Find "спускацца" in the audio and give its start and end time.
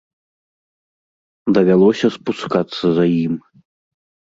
2.19-2.83